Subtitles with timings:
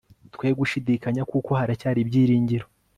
[0.33, 2.65] twe gushidikanya kuko haracyari ibyiringiro